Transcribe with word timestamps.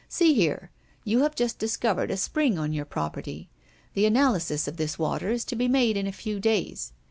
See 0.09 0.33
here. 0.33 0.71
You 1.03 1.19
have 1.21 1.35
just 1.35 1.59
discovered 1.59 2.09
a 2.09 2.17
spring 2.17 2.57
on 2.57 2.73
your 2.73 2.85
property. 2.85 3.51
The 3.93 4.07
analysis 4.07 4.67
of 4.67 4.77
this 4.77 4.97
water 4.97 5.29
is 5.29 5.45
to 5.45 5.55
be 5.55 5.67
made 5.67 5.95
in 5.95 6.07
a 6.07 6.11
few 6.11 6.39
days. 6.39 6.93